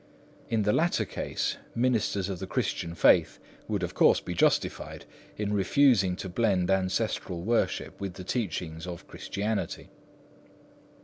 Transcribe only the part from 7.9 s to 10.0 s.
with the teachings of Christianity.